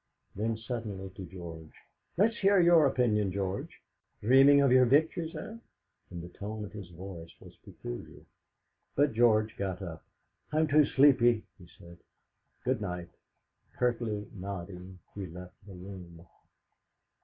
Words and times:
Then 0.35 0.57
suddenly 0.57 1.11
to 1.11 1.27
George: 1.27 1.75
"Let's 2.17 2.39
hear 2.39 2.59
your 2.59 2.87
opinion, 2.87 3.31
George. 3.31 3.83
Dreaming 4.19 4.59
of 4.61 4.71
your 4.71 4.85
victories, 4.87 5.35
eh?" 5.35 5.57
And 6.09 6.23
the 6.23 6.27
tone 6.29 6.65
of 6.65 6.71
his 6.71 6.89
voice 6.89 7.29
was 7.39 7.55
peculiar. 7.57 8.23
But 8.95 9.13
George 9.13 9.55
got 9.57 9.79
up. 9.83 10.03
"I'm 10.51 10.67
too 10.67 10.85
sleepy," 10.85 11.43
he 11.59 11.69
said; 11.77 11.99
"good 12.65 12.81
night." 12.81 13.09
Curtly 13.77 14.27
nodding, 14.33 14.97
he 15.13 15.27
left 15.27 15.53
the 15.67 15.75
room. 15.75 16.25